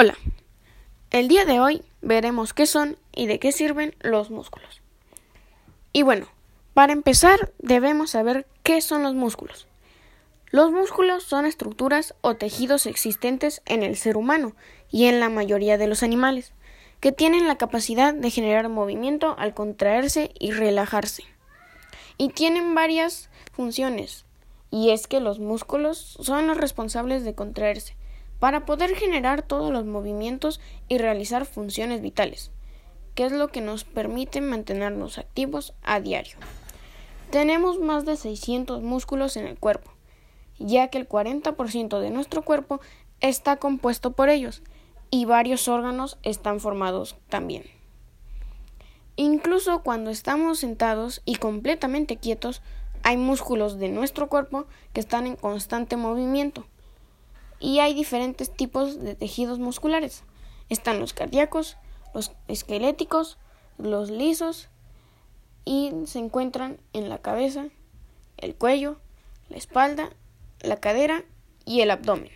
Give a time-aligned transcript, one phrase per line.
[0.00, 0.16] Hola,
[1.10, 4.80] el día de hoy veremos qué son y de qué sirven los músculos.
[5.92, 6.28] Y bueno,
[6.72, 9.66] para empezar debemos saber qué son los músculos.
[10.52, 14.54] Los músculos son estructuras o tejidos existentes en el ser humano
[14.88, 16.52] y en la mayoría de los animales,
[17.00, 21.24] que tienen la capacidad de generar movimiento al contraerse y relajarse.
[22.18, 24.26] Y tienen varias funciones,
[24.70, 27.96] y es que los músculos son los responsables de contraerse,
[28.38, 32.50] para poder generar todos los movimientos y realizar funciones vitales,
[33.14, 36.36] que es lo que nos permite mantenernos activos a diario.
[37.30, 39.90] Tenemos más de 600 músculos en el cuerpo,
[40.58, 42.80] ya que el 40% de nuestro cuerpo
[43.20, 44.62] está compuesto por ellos
[45.10, 47.64] y varios órganos están formados también.
[49.16, 52.62] Incluso cuando estamos sentados y completamente quietos,
[53.02, 56.66] hay músculos de nuestro cuerpo que están en constante movimiento.
[57.60, 60.24] Y hay diferentes tipos de tejidos musculares.
[60.68, 61.76] Están los cardíacos,
[62.14, 63.38] los esqueléticos,
[63.78, 64.68] los lisos
[65.64, 67.66] y se encuentran en la cabeza,
[68.36, 68.98] el cuello,
[69.48, 70.10] la espalda
[70.60, 71.24] la cadera
[71.64, 72.30] y el abdomen.